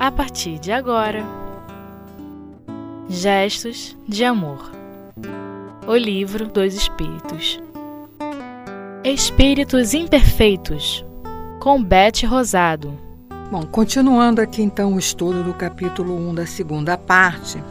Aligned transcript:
a 0.00 0.10
partir 0.10 0.58
de 0.58 0.72
agora. 0.72 1.22
Gestos 3.06 3.94
de 4.08 4.24
Amor. 4.24 4.72
O 5.86 5.94
Livro 5.94 6.48
dos 6.48 6.72
Espíritos. 6.72 7.60
Espíritos 9.04 9.92
Imperfeitos 9.92 11.04
com 11.60 11.82
Bete 11.82 12.24
Rosado. 12.24 12.98
Bom, 13.50 13.66
continuando 13.66 14.40
aqui 14.40 14.62
então 14.62 14.94
o 14.94 14.98
estudo 14.98 15.44
do 15.44 15.52
capítulo 15.52 16.16
1 16.30 16.34
da 16.34 16.46
segunda 16.46 16.96
parte, 16.96 17.62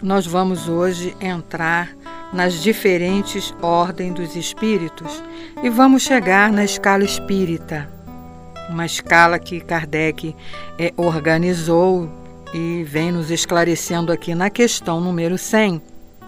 nós 0.00 0.24
vamos 0.24 0.68
hoje 0.68 1.16
entrar 1.20 1.96
nas 2.32 2.62
diferentes 2.62 3.52
ordens 3.60 4.14
dos 4.14 4.36
espíritos 4.36 5.20
e 5.64 5.68
vamos 5.68 6.02
chegar 6.02 6.52
na 6.52 6.62
escala 6.62 7.02
espírita 7.02 7.95
uma 8.68 8.86
escala 8.86 9.38
que 9.38 9.60
Kardec 9.60 10.34
é, 10.78 10.92
organizou 10.96 12.10
e 12.54 12.84
vem 12.84 13.12
nos 13.12 13.30
esclarecendo 13.30 14.12
aqui 14.12 14.34
na 14.34 14.50
questão 14.50 15.00
número 15.00 15.36
100 15.36 15.80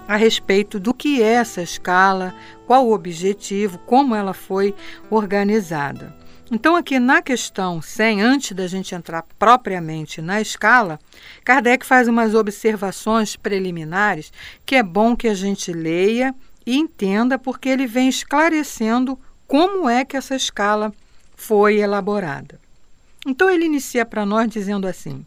a 0.07 0.17
respeito 0.17 0.81
do 0.81 0.95
que 0.95 1.23
é 1.23 1.35
essa 1.35 1.61
escala, 1.61 2.35
qual 2.67 2.87
o 2.87 2.95
objetivo, 2.95 3.79
como 3.81 4.15
ela 4.15 4.33
foi 4.33 4.75
organizada. 5.11 6.17
Então, 6.51 6.75
aqui 6.75 6.99
na 6.99 7.21
questão 7.21 7.83
100, 7.83 8.23
antes 8.23 8.53
da 8.53 8.67
gente 8.67 8.95
entrar 8.95 9.23
propriamente 9.39 10.23
na 10.23 10.41
escala, 10.41 10.99
Kardec 11.45 11.85
faz 11.85 12.09
umas 12.09 12.35
observações 12.35 13.37
preliminares 13.37 14.33
que 14.65 14.77
é 14.77 14.83
bom 14.83 15.15
que 15.15 15.29
a 15.29 15.35
gente 15.35 15.75
leia 15.75 16.35
e 16.65 16.79
entenda, 16.79 17.39
porque 17.39 17.69
ele 17.69 17.87
vem 17.87 18.09
esclarecendo 18.09 19.19
como 19.47 19.91
é 19.91 20.07
que 20.07 20.17
essa 20.17 20.35
escala 20.35 20.91
foi 21.39 21.77
elaborada. 21.79 22.61
Então 23.25 23.49
ele 23.49 23.65
inicia 23.65 24.05
para 24.05 24.27
nós 24.27 24.51
dizendo 24.51 24.89
assim: 24.89 25.25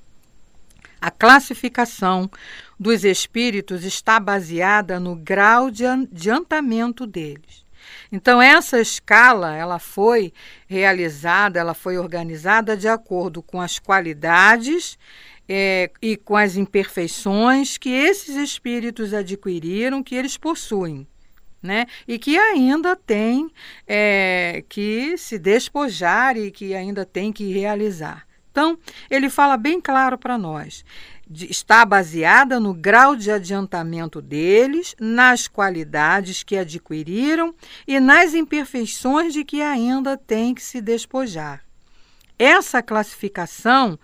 a 0.99 1.09
classificação 1.09 2.29
dos 2.77 3.05
espíritos 3.05 3.85
está 3.85 4.19
baseada 4.19 4.99
no 4.99 5.15
grau 5.15 5.71
de 5.71 5.85
adiantamento 5.85 7.07
deles. 7.07 7.65
Então 8.11 8.41
essa 8.41 8.79
escala, 8.79 9.55
ela 9.55 9.79
foi 9.79 10.33
realizada, 10.67 11.59
ela 11.59 11.73
foi 11.73 11.97
organizada 11.97 12.75
de 12.75 12.89
acordo 12.89 13.41
com 13.41 13.61
as 13.61 13.79
qualidades 13.79 14.99
é, 15.47 15.89
e 16.01 16.17
com 16.17 16.35
as 16.35 16.57
imperfeições 16.57 17.77
que 17.77 17.89
esses 17.89 18.35
espíritos 18.35 19.13
adquiriram, 19.13 20.03
que 20.03 20.13
eles 20.13 20.37
possuem 20.37 21.07
né? 21.61 21.85
E 22.07 22.17
que 22.17 22.37
ainda 22.37 22.95
tem 22.95 23.51
é, 23.87 24.63
que 24.67 25.17
se 25.17 25.37
despojar 25.37 26.37
e 26.37 26.51
que 26.51 26.73
ainda 26.73 27.05
tem 27.05 27.31
que 27.31 27.51
realizar. 27.51 28.25
Então, 28.51 28.77
ele 29.09 29.29
fala 29.29 29.55
bem 29.55 29.79
claro 29.79 30.17
para 30.17 30.37
nós. 30.37 30.83
está 31.33 31.85
baseada 31.85 32.59
no 32.59 32.73
grau 32.73 33.15
de 33.15 33.31
adiantamento 33.31 34.21
deles, 34.21 34.93
nas 34.99 35.47
qualidades 35.47 36.43
que 36.43 36.57
adquiriram 36.57 37.55
e 37.87 37.99
nas 38.01 38.33
imperfeições 38.33 39.33
de 39.33 39.45
que 39.45 39.61
ainda 39.61 40.17
tem 40.17 40.53
que 40.53 40.61
se 40.61 40.81
despojar. 40.81 41.63
Essa 42.37 42.81
classificação, 42.81 43.97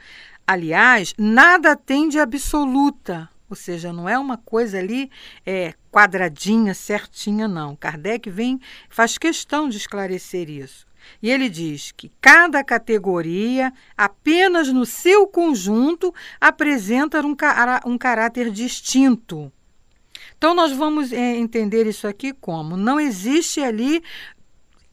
aliás, 0.46 1.14
nada 1.18 1.76
tem 1.76 2.08
de 2.08 2.20
absoluta, 2.20 3.28
ou 3.50 3.56
seja, 3.56 3.94
não 3.94 4.08
é 4.08 4.18
uma 4.20 4.38
coisa 4.38 4.78
ali 4.78 5.10
é, 5.46 5.74
quadradinha, 5.92 6.74
certinha, 6.74 7.48
não. 7.48 7.76
Kardec 7.76 8.30
vem, 8.30 8.60
faz 8.90 9.18
questão 9.18 9.70
de 9.70 9.78
esclarecer 9.78 10.50
isso. 10.50 10.86
E 11.22 11.30
ele 11.30 11.50
diz 11.50 11.92
que 11.92 12.12
cada 12.20 12.64
categoria, 12.64 13.74
apenas 13.98 14.72
no 14.72 14.86
seu 14.86 15.26
conjunto, 15.28 16.14
apresenta 16.40 17.22
um, 17.26 17.36
um 17.86 17.98
caráter 17.98 18.52
distinto. 18.52 19.52
Então, 20.38 20.54
nós 20.54 20.72
vamos 20.72 21.12
é, 21.12 21.36
entender 21.36 21.88
isso 21.88 22.08
aqui 22.08 22.34
como: 22.34 22.76
não 22.76 23.00
existe 23.00 23.62
ali 23.62 24.04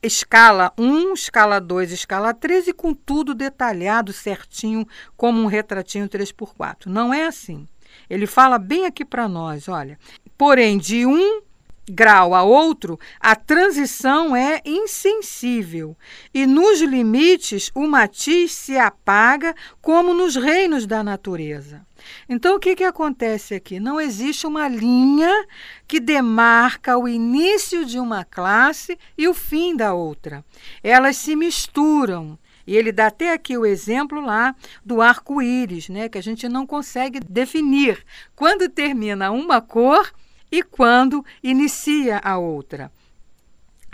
escala 0.03 0.73
1, 0.79 1.15
escala 1.15 1.59
2, 1.61 1.93
escala 1.93 2.35
3 2.35 2.69
e 2.69 2.73
com 2.73 2.93
tudo 2.93 3.35
detalhado 3.35 4.13
certinho, 4.13 4.87
como 5.17 5.41
um 5.41 5.47
retratinho 5.47 6.09
3x4. 6.09 6.87
Não 6.87 7.13
é 7.13 7.27
assim. 7.27 7.67
Ele 8.09 8.27
fala 8.27 8.59
bem 8.59 8.87
aqui 8.87 9.05
para 9.05 9.29
nós, 9.29 9.69
olha. 9.69 9.99
Porém, 10.37 10.79
de 10.79 11.07
um 11.07 11.43
grau 11.89 12.35
a 12.35 12.43
outro, 12.43 12.99
a 13.21 13.37
transição 13.37 14.35
é 14.35 14.61
insensível 14.65 15.97
e 16.33 16.47
nos 16.47 16.81
limites 16.81 17.71
o 17.75 17.87
matiz 17.87 18.53
se 18.53 18.79
apaga 18.79 19.55
como 19.83 20.15
nos 20.15 20.35
reinos 20.37 20.87
da 20.87 21.03
natureza. 21.03 21.87
Então, 22.29 22.57
o 22.57 22.61
que, 22.61 22.77
que 22.77 22.85
acontece 22.85 23.55
aqui? 23.55 23.81
Não 23.81 24.01
existe 24.01 24.47
uma 24.47 24.69
linha 24.69 25.47
que 25.87 26.01
demarca 26.01 26.99
o 26.99 27.09
início 27.09 27.85
de 27.85 27.99
uma 27.99 28.25
classe 28.25 28.99
e 29.17 29.27
o 29.27 29.35
fim 29.35 29.75
da 29.75 29.95
outra. 29.95 30.45
Elas 30.83 31.17
se 31.17 31.35
misturam 31.35 32.39
e 32.67 32.77
ele 32.77 32.93
dá 32.93 33.07
até 33.09 33.33
aqui 33.33 33.57
o 33.57 33.67
exemplo 33.67 34.21
lá 34.21 34.55
do 34.85 35.01
arco-íris, 35.01 35.89
né, 35.89 36.09
que 36.09 36.19
a 36.19 36.23
gente 36.23 36.49
não 36.49 36.67
consegue 36.67 37.21
definir 37.21 38.05
quando 38.35 38.69
termina 38.69 39.31
uma 39.31 39.61
cor 39.61 40.13
e 40.51 40.63
quando 40.63 41.25
inicia 41.43 42.21
a 42.23 42.39
outra. 42.39 42.91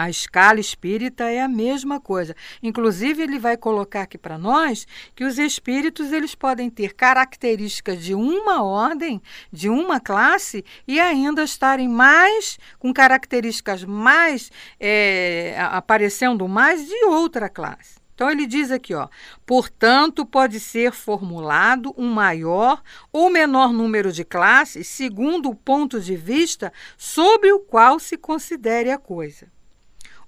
A 0.00 0.08
escala 0.08 0.58
espírita 0.58 1.24
é 1.24 1.42
a 1.42 1.46
mesma 1.46 2.00
coisa. 2.00 2.34
Inclusive, 2.62 3.22
ele 3.22 3.38
vai 3.38 3.54
colocar 3.54 4.00
aqui 4.00 4.16
para 4.16 4.38
nós 4.38 4.86
que 5.14 5.24
os 5.24 5.38
espíritos 5.38 6.10
eles 6.10 6.34
podem 6.34 6.70
ter 6.70 6.94
características 6.94 8.02
de 8.02 8.14
uma 8.14 8.62
ordem, 8.62 9.20
de 9.52 9.68
uma 9.68 10.00
classe, 10.00 10.64
e 10.88 10.98
ainda 10.98 11.42
estarem 11.44 11.86
mais 11.86 12.58
com 12.78 12.94
características 12.94 13.84
mais 13.84 14.50
é, 14.80 15.54
aparecendo 15.58 16.48
mais 16.48 16.86
de 16.86 17.04
outra 17.04 17.50
classe. 17.50 17.99
Então 18.20 18.30
ele 18.30 18.46
diz 18.46 18.70
aqui, 18.70 18.92
ó, 18.92 19.08
portanto, 19.46 20.26
pode 20.26 20.60
ser 20.60 20.92
formulado 20.92 21.94
um 21.96 22.06
maior 22.06 22.82
ou 23.10 23.30
menor 23.30 23.72
número 23.72 24.12
de 24.12 24.26
classes 24.26 24.88
segundo 24.88 25.48
o 25.48 25.54
ponto 25.54 25.98
de 25.98 26.16
vista 26.16 26.70
sobre 26.98 27.50
o 27.50 27.60
qual 27.60 27.98
se 27.98 28.18
considere 28.18 28.90
a 28.90 28.98
coisa. 28.98 29.50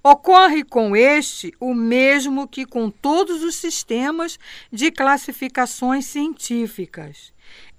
Ocorre 0.02 0.64
com 0.64 0.97
este 0.97 1.52
o 1.60 1.75
mesmo 1.75 2.48
que 2.48 2.64
com 2.64 2.91
todos 2.91 3.42
os 3.42 3.56
sistemas 3.56 4.38
de 4.72 4.91
classificações 4.91 6.06
científicas. 6.06 7.31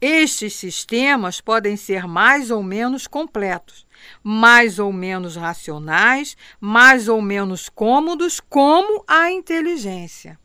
Estes 0.06 0.56
sistemas 0.56 1.40
podem 1.40 1.78
ser 1.78 2.06
mais 2.06 2.52
ou 2.52 2.62
menos 2.62 3.08
completos, 3.08 3.88
mais 4.22 4.78
ou 4.78 4.92
menos 4.92 5.38
racionais, 5.38 6.36
mais 6.60 7.08
ou 7.08 7.22
menos 7.22 7.70
cômodos, 7.70 8.42
como 8.42 9.02
a 9.08 9.32
inteligência. 9.32 10.38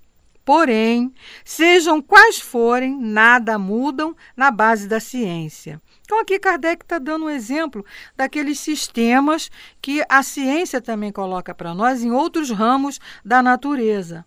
Porém, 0.44 1.12
sejam 1.44 2.00
quais 2.00 2.38
forem, 2.38 2.96
nada 2.96 3.58
mudam 3.58 4.14
na 4.36 4.52
base 4.52 4.86
da 4.86 5.00
ciência. 5.00 5.82
Então, 6.02 6.20
aqui 6.20 6.38
Kardec 6.38 6.84
está 6.84 7.00
dando 7.00 7.24
um 7.24 7.30
exemplo 7.30 7.84
daqueles 8.16 8.60
sistemas 8.60 9.50
que 9.82 10.04
a 10.08 10.22
ciência 10.22 10.80
também 10.80 11.10
coloca 11.10 11.52
para 11.52 11.74
nós 11.74 12.04
em 12.04 12.12
outros 12.12 12.48
ramos 12.52 13.00
da 13.24 13.42
natureza. 13.42 14.24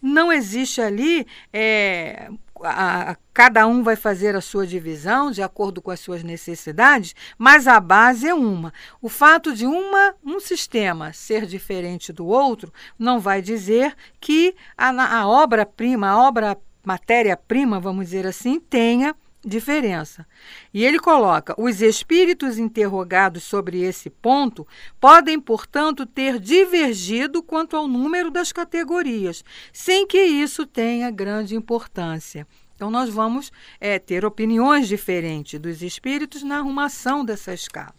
Não 0.00 0.32
existe 0.32 0.80
ali 0.80 1.26
é, 1.52 2.30
a, 2.62 3.16
cada 3.32 3.66
um 3.66 3.82
vai 3.82 3.96
fazer 3.96 4.36
a 4.36 4.40
sua 4.40 4.66
divisão 4.66 5.30
de 5.30 5.42
acordo 5.42 5.80
com 5.80 5.90
as 5.90 6.00
suas 6.00 6.22
necessidades, 6.22 7.14
mas 7.38 7.66
a 7.66 7.80
base 7.80 8.28
é 8.28 8.34
uma. 8.34 8.72
O 9.00 9.08
fato 9.08 9.54
de 9.54 9.66
uma, 9.66 10.14
um 10.24 10.40
sistema 10.40 11.12
ser 11.12 11.46
diferente 11.46 12.12
do 12.12 12.26
outro 12.26 12.72
não 12.98 13.20
vai 13.20 13.40
dizer 13.40 13.94
que 14.20 14.54
a, 14.76 15.26
obra-prima, 15.26 16.08
a 16.08 16.18
obra 16.18 16.58
matéria-prima, 16.84 17.80
vamos 17.80 18.06
dizer 18.06 18.26
assim, 18.26 18.58
tenha 18.58 19.14
diferença. 19.44 20.26
E 20.72 20.84
ele 20.84 20.98
coloca: 20.98 21.54
os 21.58 21.80
espíritos 21.80 22.58
interrogados 22.58 23.42
sobre 23.42 23.82
esse 23.82 24.10
ponto 24.10 24.66
podem, 25.00 25.40
portanto, 25.40 26.06
ter 26.06 26.38
divergido 26.38 27.42
quanto 27.42 27.76
ao 27.76 27.88
número 27.88 28.30
das 28.30 28.52
categorias, 28.52 29.44
sem 29.72 30.06
que 30.06 30.22
isso 30.22 30.66
tenha 30.66 31.10
grande 31.10 31.56
importância. 31.56 32.46
Então, 32.74 32.90
nós 32.90 33.10
vamos 33.10 33.52
é, 33.78 33.98
ter 33.98 34.24
opiniões 34.24 34.88
diferentes 34.88 35.60
dos 35.60 35.82
espíritos 35.82 36.42
na 36.42 36.58
arrumação 36.58 37.22
dessa 37.24 37.52
escala. 37.52 37.94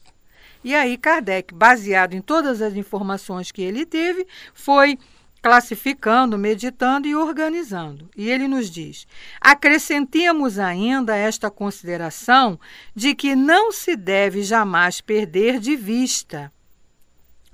E 0.63 0.75
aí, 0.75 0.97
Kardec, 0.97 1.53
baseado 1.53 2.13
em 2.13 2.21
todas 2.21 2.61
as 2.61 2.75
informações 2.75 3.51
que 3.51 3.61
ele 3.61 3.85
teve, 3.85 4.25
foi 4.53 4.97
classificando, 5.41 6.38
meditando 6.38 7.07
e 7.07 7.15
organizando. 7.15 8.09
E 8.15 8.29
ele 8.29 8.47
nos 8.47 8.69
diz: 8.69 9.07
acrescentemos 9.39 10.59
ainda 10.59 11.15
esta 11.15 11.49
consideração 11.49 12.59
de 12.95 13.15
que 13.15 13.35
não 13.35 13.71
se 13.71 13.95
deve 13.95 14.43
jamais 14.43 15.01
perder 15.01 15.59
de 15.59 15.75
vista. 15.75 16.51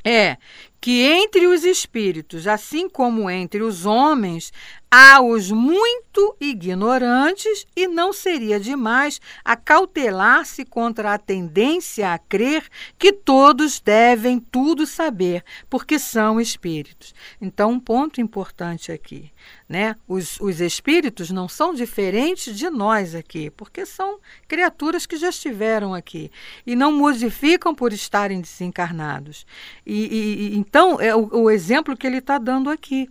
É 0.04 0.38
que 0.80 1.02
entre 1.02 1.48
os 1.48 1.64
espíritos, 1.64 2.48
assim 2.48 2.88
como 2.88 3.30
entre 3.30 3.62
os 3.62 3.86
homens, 3.86 4.52
há 4.90 5.22
os 5.22 5.52
muito 5.52 6.36
ignorantes 6.40 7.66
e 7.76 7.88
não 7.88 8.14
seria 8.14 8.60
demais 8.60 9.20
acautelar-se 9.44 10.64
contra 10.64 11.14
a 11.14 11.18
tendência 11.18 12.14
a 12.14 12.18
crer 12.18 12.66
que 12.98 13.12
todos 13.12 13.80
devem 13.80 14.40
tudo 14.40 14.88
saber, 14.88 15.44
porque 15.70 16.00
são 16.00 16.40
espíritos. 16.40 17.14
Então, 17.42 17.72
um 17.72 17.80
ponto 17.80 18.22
importante 18.22 18.92
aqui, 18.92 19.32
né? 19.68 19.96
Os, 20.08 20.40
os 20.40 20.62
espíritos 20.62 21.30
não 21.32 21.50
são 21.50 21.74
diferentes 21.74 22.56
de 22.56 22.70
nós 22.70 23.14
aqui, 23.14 23.50
porque 23.50 23.86
são 23.86 24.20
criaturas 24.48 25.06
que 25.06 25.18
já 25.18 25.30
estiveram 25.30 25.94
aqui 25.94 26.32
e 26.66 26.76
não 26.76 26.92
modificam 26.92 27.76
por 27.76 27.92
estarem 27.92 28.40
desencarnados. 28.40 29.46
E, 29.86 30.54
e 30.56 30.58
então, 30.68 31.00
é 31.00 31.16
o, 31.16 31.44
o 31.44 31.50
exemplo 31.50 31.96
que 31.96 32.06
ele 32.06 32.18
está 32.18 32.38
dando 32.38 32.70
aqui 32.70 33.10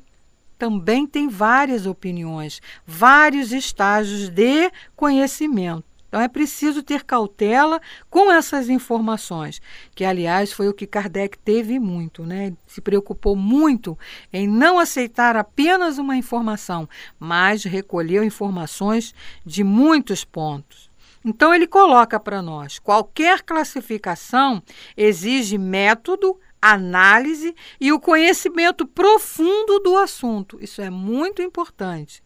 também 0.59 1.07
tem 1.07 1.29
várias 1.29 1.87
opiniões, 1.87 2.61
vários 2.87 3.53
estágios 3.53 4.29
de 4.29 4.71
conhecimento. 4.95 5.85
Então 6.09 6.21
é 6.21 6.29
preciso 6.29 6.83
ter 6.83 7.03
cautela 7.03 7.81
com 8.09 8.31
essas 8.31 8.69
informações, 8.69 9.61
que 9.95 10.05
aliás 10.05 10.53
foi 10.53 10.69
o 10.69 10.75
que 10.75 10.87
Kardec 10.87 11.37
teve 11.39 11.79
muito, 11.79 12.25
né? 12.25 12.55
Se 12.67 12.81
preocupou 12.81 13.35
muito 13.35 13.99
em 14.33 14.47
não 14.47 14.79
aceitar 14.79 15.35
apenas 15.37 15.99
uma 15.99 16.17
informação, 16.17 16.89
mas 17.19 17.65
recolheu 17.65 18.23
informações 18.23 19.15
de 19.45 19.65
muitos 19.65 20.25
pontos. 20.25 20.91
Então 21.25 21.53
ele 21.53 21.67
coloca 21.67 22.21
para 22.21 22.41
nós: 22.41 22.79
qualquer 22.79 23.43
classificação 23.43 24.63
exige 24.97 25.59
método, 25.59 26.39
análise 26.73 27.55
e 27.81 27.93
o 27.93 28.01
conhecimento 28.01 28.87
profundo 28.87 29.79
do 29.81 29.97
assunto. 29.97 30.59
Isso 30.61 30.81
é 30.81 30.91
muito 30.91 31.43
importante. 31.43 32.23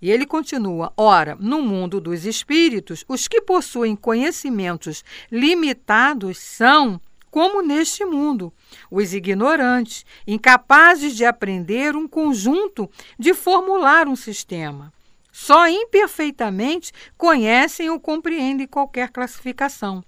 E 0.00 0.10
ele 0.10 0.26
continua: 0.26 0.92
ora, 0.96 1.36
no 1.40 1.60
mundo 1.60 2.00
dos 2.00 2.24
espíritos, 2.24 3.04
os 3.08 3.26
que 3.26 3.40
possuem 3.40 3.96
conhecimentos 3.96 5.04
limitados 5.30 6.38
são, 6.38 7.00
como 7.30 7.62
neste 7.62 8.04
mundo, 8.04 8.52
os 8.90 9.12
ignorantes, 9.12 10.06
incapazes 10.26 11.16
de 11.16 11.24
aprender 11.24 11.96
um 11.96 12.08
conjunto, 12.08 12.88
de 13.18 13.34
formular 13.34 14.08
um 14.08 14.16
sistema. 14.16 14.92
Só 15.30 15.68
imperfeitamente 15.68 16.92
conhecem 17.16 17.90
ou 17.90 18.00
compreendem 18.00 18.66
qualquer 18.66 19.10
classificação. 19.10 20.02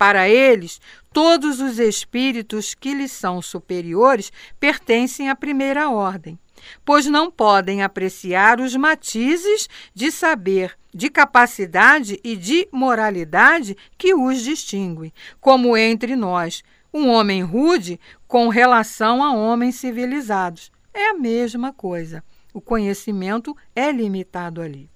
Para 0.00 0.26
eles, 0.26 0.80
todos 1.12 1.60
os 1.60 1.78
espíritos 1.78 2.74
que 2.74 2.94
lhes 2.94 3.12
são 3.12 3.42
superiores 3.42 4.32
pertencem 4.58 5.28
à 5.28 5.36
primeira 5.36 5.90
ordem, 5.90 6.38
pois 6.86 7.04
não 7.04 7.30
podem 7.30 7.82
apreciar 7.82 8.60
os 8.60 8.74
matizes 8.74 9.68
de 9.94 10.10
saber, 10.10 10.74
de 10.90 11.10
capacidade 11.10 12.18
e 12.24 12.34
de 12.34 12.66
moralidade 12.72 13.76
que 13.98 14.14
os 14.14 14.40
distinguem, 14.40 15.12
como 15.38 15.76
entre 15.76 16.16
nós, 16.16 16.62
um 16.94 17.06
homem 17.10 17.42
rude 17.42 18.00
com 18.26 18.48
relação 18.48 19.22
a 19.22 19.34
homens 19.34 19.74
civilizados. 19.74 20.72
É 20.94 21.10
a 21.10 21.14
mesma 21.14 21.74
coisa. 21.74 22.24
O 22.54 22.60
conhecimento 22.62 23.54
é 23.76 23.92
limitado 23.92 24.62
ali. 24.62 24.88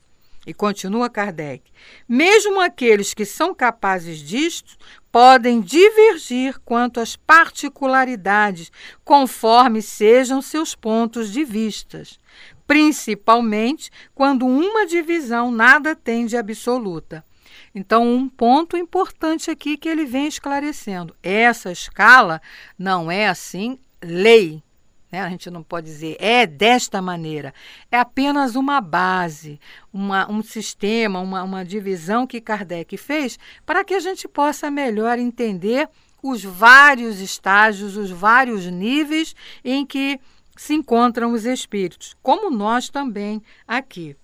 E 0.47 0.53
continua 0.53 1.09
Kardec: 1.09 1.71
mesmo 2.09 2.61
aqueles 2.61 3.15
que 3.15 3.25
são 3.25 3.55
capazes 3.55 4.19
disto 4.19 4.77
podem 5.11 5.61
divergir 5.61 6.59
quanto 6.65 7.01
às 7.01 7.17
particularidades, 7.17 8.71
conforme 9.05 9.81
sejam 9.81 10.43
seus 10.43 10.75
pontos 10.75 11.33
de 11.33 11.45
vistas, 11.45 12.19
principalmente 12.67 13.91
quando 14.15 14.47
uma 14.47 14.87
divisão 14.87 15.51
nada 15.51 15.95
tem 15.95 16.27
de 16.27 16.37
absoluta. 16.37 17.25
Então, 17.75 18.07
um 18.07 18.29
ponto 18.29 18.77
importante 18.77 19.51
aqui 19.51 19.77
que 19.77 19.89
ele 19.89 20.05
vem 20.05 20.27
esclarecendo: 20.27 21.15
essa 21.23 21.73
escala 21.73 22.41
não 22.79 23.11
é 23.11 23.29
assim 23.29 23.79
lei, 24.03 24.63
né? 25.15 25.21
A 25.21 25.29
gente 25.29 25.49
não 25.49 25.63
pode 25.63 25.87
dizer 25.87 26.17
é 26.19 26.45
desta 26.45 27.01
maneira. 27.01 27.55
É 27.91 27.97
apenas 27.97 28.57
uma 28.57 28.81
base, 28.81 29.61
uma, 29.93 30.29
um 30.29 30.43
sistema, 30.43 31.21
uma, 31.21 31.45
uma 31.45 31.65
divisão 31.65 32.27
que 32.27 32.41
Kardec 32.41 32.97
fez 32.97 33.39
para 33.65 33.85
que 33.85 33.95
a 33.95 34.01
gente 34.01 34.27
possa 34.27 34.71
melhor 34.73 35.17
entender 35.19 35.89
os 36.21 36.43
vários 36.43 37.21
estágios, 37.21 37.97
os 37.97 38.11
vários 38.11 38.67
níveis 38.67 39.37
em 39.65 39.87
que 39.87 40.19
se 40.57 40.75
encontram 40.75 41.33
os 41.33 41.45
espíritos, 41.45 42.17
como 42.21 42.51
nós 42.51 42.89
também 42.89 43.41
aqui. 43.69 44.17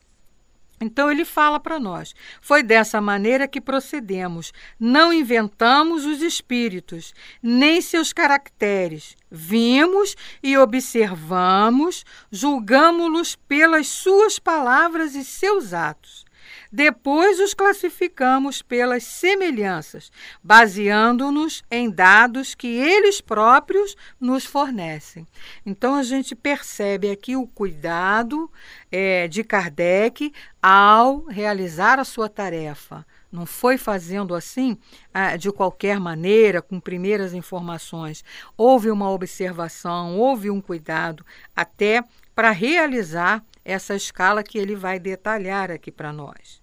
Então 0.81 1.11
ele 1.11 1.27
fala 1.27 1.61
para 1.61 1.79
nós: 1.79 2.15
foi 2.41 2.63
dessa 2.63 3.01
maneira 3.01 3.47
que 3.47 3.61
procedemos. 3.61 4.53
Não 4.79 5.13
inventamos 5.13 6.07
os 6.07 6.23
espíritos, 6.23 7.13
nem 7.43 7.83
seus 7.83 8.13
caracteres. 8.13 9.15
Vimos 9.31 10.17
e 10.43 10.57
observamos, 10.57 12.05
julgamos-los 12.33 13.37
pelas 13.37 13.89
suas 13.89 14.39
palavras 14.39 15.15
e 15.15 15.23
seus 15.23 15.75
atos. 15.75 16.25
Depois 16.73 17.41
os 17.41 17.53
classificamos 17.53 18.63
pelas 18.63 19.03
semelhanças, 19.03 20.13
baseando-nos 20.43 21.65
em 21.69 21.91
dados 21.91 22.55
que 22.55 22.69
eles 22.69 23.21
próprios 23.21 23.97
nos 24.21 24.45
fornecem. 24.45 25.27
Então 25.67 25.97
a 25.97 26.05
gente 26.05 26.37
percebe 26.37 27.11
aqui 27.11 27.35
o 27.35 27.47
cuidado 27.47 28.51
é, 28.91 29.27
de 29.27 29.43
Kardec 29.43 30.33
ao 30.63 31.25
realizar 31.25 31.99
a 31.99 32.05
sua 32.05 32.29
tarefa. 32.29 33.05
Não 33.33 33.47
foi 33.47 33.77
fazendo 33.79 34.35
assim 34.35 34.77
ah, 35.15 35.37
de 35.37 35.53
qualquer 35.53 35.99
maneira, 36.01 36.61
com 36.61 36.81
primeiras 36.81 37.33
informações. 37.33 38.25
Houve 38.57 38.91
uma 38.91 39.11
observação, 39.11 40.19
houve 40.19 40.51
um 40.51 40.61
cuidado 40.61 41.25
até 41.55 42.03
para 42.35 42.51
realizar 42.51 43.45
essa 43.65 43.95
escala 43.95 44.43
que 44.43 44.59
ele 44.59 44.75
vai 44.75 44.99
detalhar 44.99 45.71
aqui 45.71 45.93
para 45.93 46.13
nós. 46.13 46.60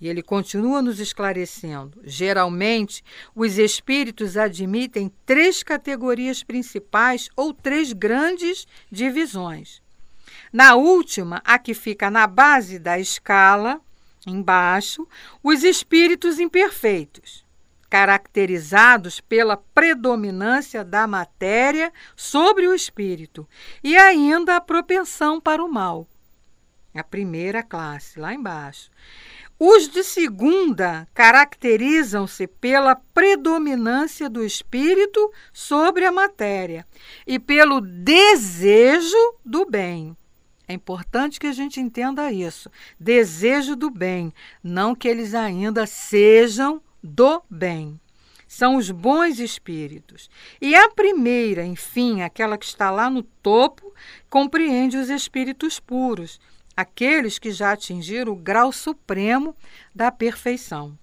E 0.00 0.08
ele 0.08 0.22
continua 0.22 0.80
nos 0.80 1.00
esclarecendo. 1.00 2.00
Geralmente, 2.04 3.02
os 3.34 3.58
espíritos 3.58 4.36
admitem 4.36 5.12
três 5.26 5.62
categorias 5.62 6.42
principais 6.42 7.28
ou 7.34 7.52
três 7.52 7.92
grandes 7.92 8.66
divisões. 8.90 9.82
Na 10.52 10.76
última, 10.76 11.42
a 11.44 11.58
que 11.58 11.74
fica 11.74 12.10
na 12.10 12.26
base 12.26 12.78
da 12.78 12.98
escala, 12.98 13.80
embaixo, 14.26 15.06
os 15.42 15.62
espíritos 15.62 16.38
imperfeitos, 16.38 17.44
caracterizados 17.90 19.20
pela 19.20 19.56
predominância 19.56 20.84
da 20.84 21.06
matéria 21.06 21.92
sobre 22.14 22.66
o 22.66 22.74
espírito 22.74 23.48
e 23.82 23.96
ainda 23.96 24.56
a 24.56 24.60
propensão 24.60 25.40
para 25.40 25.64
o 25.64 25.70
mal. 25.70 26.06
A 26.94 27.04
primeira 27.04 27.62
classe, 27.62 28.18
lá 28.18 28.34
embaixo. 28.34 28.90
Os 29.60 29.88
de 29.88 30.04
segunda 30.04 31.08
caracterizam-se 31.12 32.46
pela 32.46 32.94
predominância 32.94 34.30
do 34.30 34.44
espírito 34.44 35.32
sobre 35.52 36.04
a 36.04 36.12
matéria 36.12 36.86
e 37.26 37.40
pelo 37.40 37.80
desejo 37.80 39.16
do 39.44 39.66
bem. 39.68 40.16
É 40.68 40.74
importante 40.74 41.40
que 41.40 41.46
a 41.48 41.52
gente 41.52 41.80
entenda 41.80 42.30
isso. 42.30 42.70
Desejo 43.00 43.74
do 43.74 43.90
bem, 43.90 44.32
não 44.62 44.94
que 44.94 45.08
eles 45.08 45.34
ainda 45.34 45.86
sejam 45.86 46.80
do 47.02 47.42
bem. 47.50 48.00
São 48.46 48.76
os 48.76 48.92
bons 48.92 49.40
espíritos. 49.40 50.30
E 50.60 50.76
a 50.76 50.88
primeira, 50.88 51.64
enfim, 51.64 52.22
aquela 52.22 52.56
que 52.56 52.64
está 52.64 52.92
lá 52.92 53.10
no 53.10 53.24
topo, 53.24 53.92
compreende 54.30 54.96
os 54.96 55.10
espíritos 55.10 55.80
puros 55.80 56.38
aqueles 56.78 57.40
que 57.40 57.50
já 57.50 57.72
atingiram 57.72 58.32
o 58.32 58.36
grau 58.36 58.70
supremo 58.70 59.52
da 59.92 60.12
perfeição. 60.12 60.96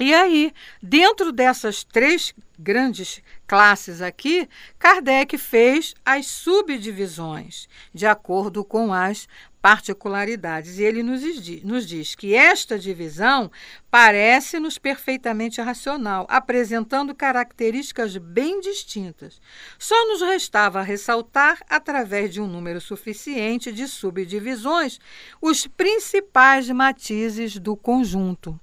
E 0.00 0.14
aí, 0.14 0.50
dentro 0.82 1.30
dessas 1.30 1.84
três 1.84 2.34
grandes 2.58 3.20
classes 3.46 4.00
aqui, 4.00 4.48
Kardec 4.78 5.36
fez 5.36 5.94
as 6.02 6.26
subdivisões 6.26 7.68
de 7.92 8.06
acordo 8.06 8.64
com 8.64 8.94
as 8.94 9.28
particularidades. 9.62 10.78
E 10.78 10.82
ele 10.82 11.04
nos 11.04 11.20
diz, 11.20 11.62
nos 11.62 11.86
diz 11.86 12.16
que 12.16 12.34
esta 12.34 12.76
divisão 12.76 13.50
parece-nos 13.88 14.76
perfeitamente 14.76 15.60
racional, 15.60 16.26
apresentando 16.28 17.14
características 17.14 18.16
bem 18.16 18.60
distintas. 18.60 19.40
Só 19.78 19.94
nos 20.08 20.20
restava 20.20 20.82
ressaltar, 20.82 21.62
através 21.70 22.32
de 22.32 22.40
um 22.40 22.48
número 22.48 22.80
suficiente 22.80 23.70
de 23.70 23.86
subdivisões, 23.86 24.98
os 25.40 25.66
principais 25.68 26.68
matizes 26.68 27.56
do 27.56 27.76
conjunto. 27.76 28.58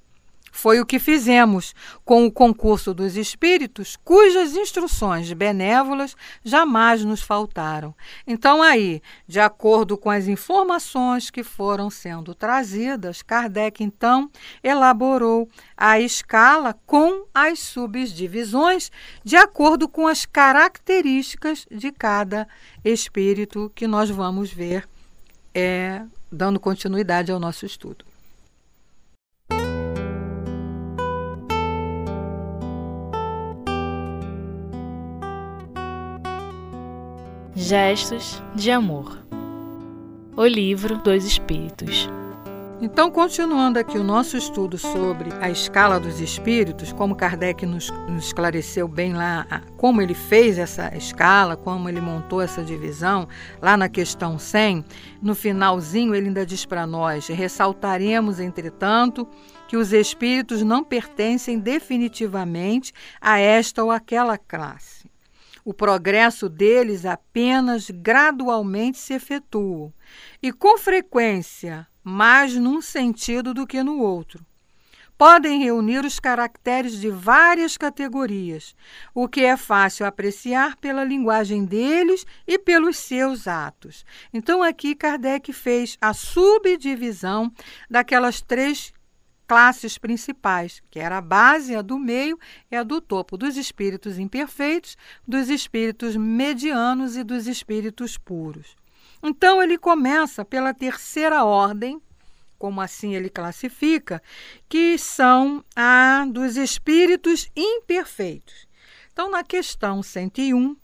Foi 0.51 0.79
o 0.79 0.85
que 0.85 0.99
fizemos 0.99 1.73
com 2.03 2.25
o 2.25 2.31
concurso 2.31 2.93
dos 2.93 3.15
espíritos, 3.15 3.97
cujas 4.03 4.55
instruções 4.55 5.31
benévolas 5.33 6.15
jamais 6.43 7.03
nos 7.03 7.21
faltaram. 7.21 7.95
Então, 8.25 8.61
aí, 8.61 9.01
de 9.27 9.39
acordo 9.39 9.97
com 9.97 10.09
as 10.09 10.27
informações 10.27 11.29
que 11.29 11.43
foram 11.43 11.89
sendo 11.89 12.33
trazidas, 12.33 13.21
Kardec 13.21 13.83
então 13.83 14.29
elaborou 14.63 15.49
a 15.75 15.99
escala 15.99 16.75
com 16.85 17.25
as 17.33 17.59
subdivisões 17.59 18.91
de 19.23 19.35
acordo 19.35 19.87
com 19.87 20.07
as 20.07 20.25
características 20.25 21.65
de 21.69 21.91
cada 21.91 22.47
espírito 22.83 23.71
que 23.75 23.87
nós 23.87 24.09
vamos 24.09 24.51
ver 24.51 24.87
é, 25.53 26.01
dando 26.31 26.59
continuidade 26.59 27.31
ao 27.31 27.39
nosso 27.39 27.65
estudo. 27.65 28.08
Gestos 37.69 38.41
de 38.55 38.71
Amor 38.71 39.23
O 40.35 40.43
Livro 40.43 40.97
dos 40.97 41.23
Espíritos. 41.23 42.09
Então, 42.81 43.11
continuando 43.11 43.77
aqui 43.77 43.95
o 43.95 44.03
nosso 44.03 44.35
estudo 44.35 44.75
sobre 44.75 45.29
a 45.39 45.51
escala 45.51 45.99
dos 45.99 46.19
espíritos, 46.19 46.91
como 46.91 47.15
Kardec 47.15 47.67
nos, 47.67 47.91
nos, 48.09 48.25
esclareceu 48.25 48.87
bem 48.87 49.13
lá 49.13 49.45
como 49.77 50.01
ele 50.01 50.15
fez 50.15 50.57
essa 50.57 50.97
escala, 50.97 51.55
como 51.55 51.87
ele 51.87 52.01
montou 52.01 52.41
essa 52.41 52.63
divisão, 52.63 53.27
lá 53.61 53.77
na 53.77 53.87
questão 53.87 54.39
100, 54.39 54.83
no 55.21 55.35
finalzinho 55.35 56.15
ele 56.15 56.25
ainda 56.25 56.47
diz 56.47 56.65
para 56.65 56.87
nós: 56.87 57.27
ressaltaremos, 57.27 58.39
entretanto, 58.39 59.27
que 59.67 59.77
os 59.77 59.93
espíritos 59.93 60.63
não 60.63 60.83
pertencem 60.83 61.59
definitivamente 61.59 62.91
a 63.21 63.37
esta 63.37 63.83
ou 63.83 63.91
aquela 63.91 64.39
classe 64.39 65.08
o 65.63 65.73
progresso 65.73 66.49
deles 66.49 67.05
apenas 67.05 67.89
gradualmente 67.89 68.97
se 68.97 69.13
efetua, 69.13 69.93
e 70.41 70.51
com 70.51 70.77
frequência 70.77 71.87
mais 72.03 72.55
num 72.55 72.81
sentido 72.81 73.53
do 73.53 73.67
que 73.67 73.83
no 73.83 73.99
outro. 73.99 74.45
Podem 75.17 75.61
reunir 75.61 76.05
os 76.05 76.17
caracteres 76.17 76.93
de 76.93 77.09
várias 77.09 77.75
categorias, 77.75 78.73
o 79.13 79.27
que 79.27 79.43
é 79.43 79.57
fácil 79.57 80.05
apreciar 80.05 80.77
pela 80.77 81.03
linguagem 81.03 81.65
deles 81.65 82.25
e 82.47 82.57
pelos 82.57 82.95
seus 82.97 83.45
atos. 83.45 84.05
Então, 84.33 84.63
aqui 84.63 84.95
Kardec 84.95 85.51
fez 85.51 85.97
a 85.99 86.13
subdivisão 86.13 87.51
daquelas 87.89 88.39
três 88.39 88.93
classes 89.49 89.97
principais, 89.97 90.79
que 90.91 90.99
era 90.99 91.17
a 91.17 91.21
base, 91.21 91.75
a 91.75 91.81
do 91.81 91.97
meio 91.97 92.37
e 92.69 92.75
a 92.75 92.83
do 92.83 93.01
topo, 93.01 93.35
dos 93.35 93.57
espíritos 93.57 94.19
imperfeitos, 94.19 94.95
dos 95.27 95.49
espíritos 95.49 96.15
medianos 96.15 97.17
e 97.17 97.23
dos 97.23 97.47
espíritos 97.47 98.15
puros. 98.15 98.77
Então 99.23 99.59
ele 99.59 99.75
começa 99.75 100.45
pela 100.45 100.71
terceira 100.71 101.43
ordem, 101.43 101.99
como 102.59 102.79
assim 102.79 103.15
ele 103.15 103.27
classifica, 103.27 104.21
que 104.69 104.99
são 104.99 105.65
a 105.75 106.27
dos 106.29 106.55
espíritos 106.55 107.49
imperfeitos. 107.55 108.67
Então, 109.11 109.31
na 109.31 109.43
questão 109.43 110.03
101, 110.03 110.77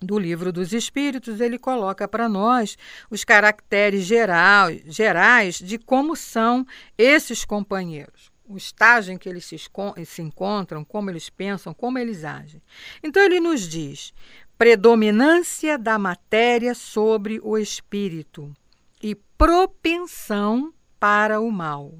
do 0.00 0.18
livro 0.18 0.52
dos 0.52 0.72
Espíritos, 0.72 1.40
ele 1.40 1.58
coloca 1.58 2.06
para 2.06 2.28
nós 2.28 2.76
os 3.10 3.24
caracteres 3.24 4.04
geral, 4.04 4.68
gerais 4.86 5.56
de 5.56 5.78
como 5.78 6.14
são 6.14 6.66
esses 6.96 7.44
companheiros, 7.44 8.30
o 8.44 8.56
estágio 8.56 9.12
em 9.12 9.18
que 9.18 9.28
eles 9.28 9.44
se, 9.44 9.56
se 9.58 10.22
encontram, 10.22 10.84
como 10.84 11.10
eles 11.10 11.28
pensam, 11.30 11.72
como 11.72 11.98
eles 11.98 12.24
agem. 12.24 12.62
Então, 13.02 13.22
ele 13.22 13.40
nos 13.40 13.68
diz: 13.68 14.12
predominância 14.58 15.78
da 15.78 15.98
matéria 15.98 16.74
sobre 16.74 17.40
o 17.42 17.58
espírito 17.58 18.54
e 19.02 19.14
propensão 19.14 20.72
para 20.98 21.40
o 21.40 21.50
mal 21.50 21.92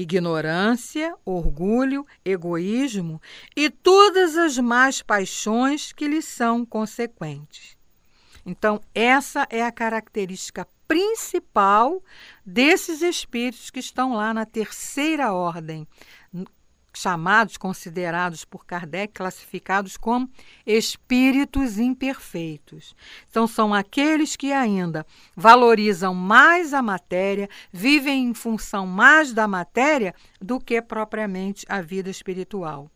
ignorância, 0.00 1.14
orgulho, 1.24 2.06
egoísmo 2.24 3.20
e 3.54 3.68
todas 3.68 4.36
as 4.36 4.56
más 4.58 5.02
paixões 5.02 5.92
que 5.92 6.08
lhe 6.08 6.22
são 6.22 6.64
consequentes. 6.64 7.76
Então, 8.44 8.80
essa 8.94 9.46
é 9.50 9.62
a 9.62 9.70
característica 9.70 10.66
principal 10.88 12.02
desses 12.44 13.02
espíritos 13.02 13.70
que 13.70 13.78
estão 13.78 14.14
lá 14.14 14.34
na 14.34 14.44
terceira 14.44 15.32
ordem, 15.32 15.86
chamados, 17.00 17.56
considerados 17.56 18.44
por 18.44 18.66
Kardec, 18.66 19.14
classificados 19.14 19.96
como 19.96 20.30
espíritos 20.66 21.78
imperfeitos. 21.78 22.94
Então, 23.28 23.46
são 23.46 23.72
aqueles 23.72 24.36
que 24.36 24.52
ainda 24.52 25.06
valorizam 25.34 26.14
mais 26.14 26.74
a 26.74 26.82
matéria, 26.82 27.48
vivem 27.72 28.26
em 28.26 28.34
função 28.34 28.86
mais 28.86 29.32
da 29.32 29.48
matéria 29.48 30.14
do 30.40 30.60
que 30.60 30.80
propriamente 30.82 31.64
a 31.68 31.80
vida 31.80 32.10
espiritual. 32.10 32.90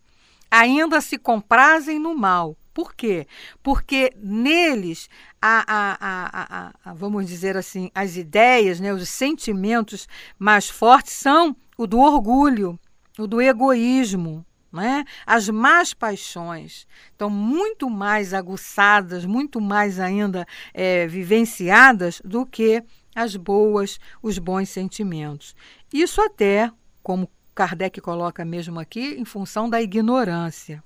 Ainda 0.51 1.01
se 1.01 1.19
comprazem 1.19 1.99
no 1.99 2.15
mal. 2.15 2.57
Por 2.75 2.93
quê? 2.93 3.27
Porque 3.63 4.13
neles, 4.17 5.09
a, 5.41 5.65
a, 5.67 6.73
a, 6.85 6.93
vamos 6.95 7.27
dizer 7.27 7.57
assim, 7.57 7.89
as 7.95 8.17
ideias, 8.17 8.81
né, 8.81 8.93
os 8.93 9.09
sentimentos 9.09 10.09
mais 10.37 10.69
fortes 10.69 11.13
são 11.13 11.57
o 11.77 11.87
do 11.87 12.01
orgulho, 12.01 12.79
o 13.19 13.27
do 13.27 13.41
egoísmo, 13.41 14.45
né? 14.73 15.05
as 15.25 15.49
más 15.49 15.95
paixões 15.95 16.87
estão 17.13 17.31
muito 17.31 17.89
mais 17.89 18.35
aguçadas, 18.35 19.25
muito 19.25 19.61
mais 19.61 20.01
ainda 20.01 20.47
é, 20.73 21.07
vivenciadas 21.07 22.21
do 22.25 22.45
que 22.45 22.83
as 23.15 23.37
boas, 23.37 24.01
os 24.21 24.39
bons 24.39 24.69
sentimentos. 24.69 25.55
Isso 25.93 26.21
até, 26.21 26.71
como 27.03 27.31
Kardec 27.55 28.01
coloca 28.01 28.45
mesmo 28.45 28.81
aqui, 28.81 29.15
em 29.15 29.25
função 29.25 29.71
da 29.71 29.81
ignorância. 29.81 30.83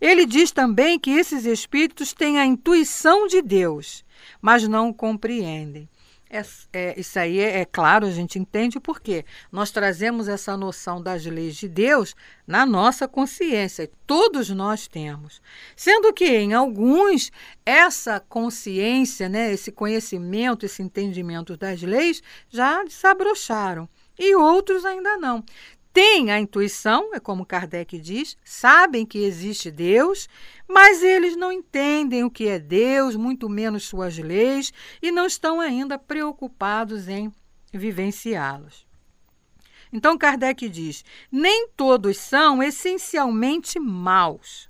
Ele 0.00 0.26
diz 0.26 0.52
também 0.52 0.98
que 0.98 1.10
esses 1.10 1.46
espíritos 1.46 2.12
têm 2.12 2.38
a 2.38 2.44
intuição 2.44 3.26
de 3.26 3.40
Deus, 3.40 4.04
mas 4.40 4.68
não 4.68 4.92
compreendem. 4.92 5.88
É, 6.30 6.42
é, 6.72 6.98
isso 6.98 7.18
aí 7.18 7.38
é, 7.38 7.60
é, 7.60 7.64
claro, 7.64 8.06
a 8.06 8.10
gente 8.10 8.38
entende 8.38 8.80
por 8.80 9.00
quê. 9.00 9.24
Nós 9.52 9.70
trazemos 9.70 10.26
essa 10.26 10.56
noção 10.56 11.00
das 11.00 11.24
leis 11.24 11.54
de 11.56 11.68
Deus 11.68 12.14
na 12.46 12.66
nossa 12.66 13.06
consciência, 13.06 13.90
todos 14.06 14.50
nós 14.50 14.88
temos. 14.88 15.40
Sendo 15.76 16.12
que 16.12 16.26
em 16.26 16.52
alguns, 16.52 17.30
essa 17.64 18.18
consciência, 18.18 19.28
né, 19.28 19.52
esse 19.52 19.70
conhecimento, 19.70 20.66
esse 20.66 20.82
entendimento 20.82 21.56
das 21.56 21.82
leis 21.82 22.22
já 22.48 22.82
desabrocharam 22.82 23.88
e 24.18 24.34
outros 24.34 24.84
ainda 24.84 25.16
não 25.16 25.44
têm 25.94 26.32
a 26.32 26.40
intuição, 26.40 27.14
é 27.14 27.20
como 27.20 27.46
Kardec 27.46 27.96
diz, 28.00 28.36
sabem 28.44 29.06
que 29.06 29.20
existe 29.20 29.70
Deus, 29.70 30.28
mas 30.68 31.04
eles 31.04 31.36
não 31.36 31.52
entendem 31.52 32.24
o 32.24 32.30
que 32.30 32.48
é 32.48 32.58
Deus, 32.58 33.14
muito 33.14 33.48
menos 33.48 33.84
suas 33.84 34.18
leis, 34.18 34.72
e 35.00 35.12
não 35.12 35.24
estão 35.24 35.60
ainda 35.60 35.96
preocupados 35.96 37.06
em 37.06 37.32
vivenciá-los. 37.72 38.84
Então 39.92 40.18
Kardec 40.18 40.68
diz: 40.68 41.04
nem 41.30 41.68
todos 41.76 42.16
são 42.16 42.60
essencialmente 42.60 43.78
maus. 43.78 44.68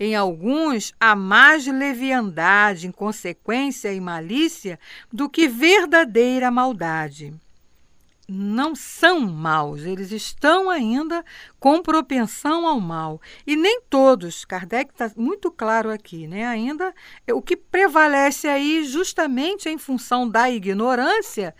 Em 0.00 0.16
alguns 0.16 0.92
há 0.98 1.14
mais 1.14 1.64
leviandade, 1.66 2.88
inconsequência 2.88 3.92
e 3.92 4.00
malícia 4.00 4.80
do 5.12 5.30
que 5.30 5.46
verdadeira 5.46 6.50
maldade 6.50 7.32
não 8.28 8.74
são 8.74 9.20
maus, 9.20 9.82
eles 9.82 10.10
estão 10.10 10.68
ainda 10.68 11.24
com 11.60 11.80
propensão 11.80 12.66
ao 12.66 12.80
mal. 12.80 13.20
E 13.46 13.54
nem 13.54 13.80
todos, 13.82 14.44
Kardec 14.44 14.90
está 14.92 15.10
muito 15.16 15.50
claro 15.50 15.90
aqui, 15.90 16.26
né? 16.26 16.46
Ainda 16.46 16.92
o 17.32 17.40
que 17.40 17.56
prevalece 17.56 18.48
aí, 18.48 18.84
justamente 18.84 19.68
em 19.68 19.78
função 19.78 20.28
da 20.28 20.50
ignorância, 20.50 21.54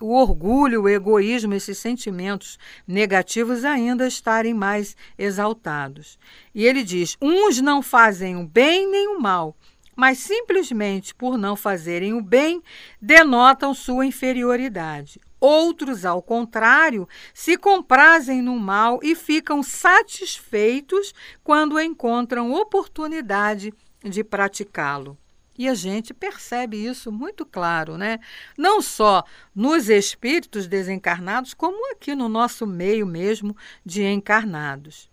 o 0.00 0.14
orgulho, 0.14 0.82
o 0.82 0.88
egoísmo, 0.88 1.54
esses 1.54 1.78
sentimentos 1.78 2.58
negativos 2.86 3.64
ainda 3.64 4.06
estarem 4.06 4.54
mais 4.54 4.96
exaltados. 5.18 6.18
E 6.54 6.66
ele 6.66 6.82
diz: 6.82 7.16
uns 7.20 7.60
não 7.60 7.82
fazem 7.82 8.36
o 8.36 8.46
bem 8.46 8.90
nem 8.90 9.08
o 9.08 9.20
mal, 9.20 9.56
mas 9.96 10.18
simplesmente 10.18 11.14
por 11.14 11.36
não 11.36 11.54
fazerem 11.54 12.14
o 12.14 12.22
bem, 12.22 12.62
denotam 13.00 13.74
sua 13.74 14.06
inferioridade. 14.06 15.20
Outros, 15.40 16.04
ao 16.04 16.20
contrário, 16.20 17.08
se 17.32 17.56
comprazem 17.56 18.42
no 18.42 18.58
mal 18.58 19.00
e 19.02 19.14
ficam 19.14 19.62
satisfeitos 19.62 21.14
quando 21.42 21.80
encontram 21.80 22.52
oportunidade 22.52 23.72
de 24.04 24.22
praticá-lo. 24.22 25.16
E 25.58 25.68
a 25.68 25.74
gente 25.74 26.14
percebe 26.14 26.82
isso 26.82 27.10
muito 27.10 27.44
claro, 27.44 27.98
né? 27.98 28.18
Não 28.56 28.80
só 28.80 29.24
nos 29.54 29.88
espíritos 29.88 30.66
desencarnados, 30.66 31.52
como 31.52 31.92
aqui 31.92 32.14
no 32.14 32.28
nosso 32.28 32.66
meio 32.66 33.06
mesmo 33.06 33.56
de 33.84 34.02
encarnados. 34.04 35.10